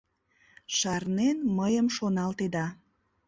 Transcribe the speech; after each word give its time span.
Шарнен 0.77 1.37
мыйым 1.57 1.87
шоналтеда... 1.95 2.65